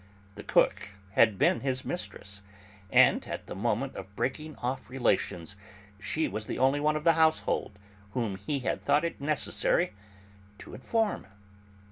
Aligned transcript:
The 0.33 0.41
cook 0.41 0.95
had 1.11 1.37
been 1.37 1.59
his 1.59 1.85
mistress, 1.85 2.41
and 2.89 3.23
at 3.27 3.45
the 3.45 3.53
moment 3.53 3.95
of 3.95 4.15
breaking 4.15 4.55
off 4.55 4.89
relations 4.89 5.55
she 5.99 6.27
was 6.27 6.47
the 6.47 6.57
only 6.57 6.79
one 6.79 6.95
of 6.95 7.03
the 7.03 7.13
household 7.13 7.77
whom 8.13 8.37
he 8.37 8.61
had 8.61 8.81
thought 8.81 9.05
it 9.05 9.21
necessary 9.21 9.93
to 10.57 10.73
inform. 10.73 11.27